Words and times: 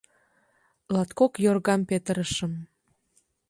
Латкок 0.93 1.33
йоргам 1.43 1.81
петырышым. 1.89 2.53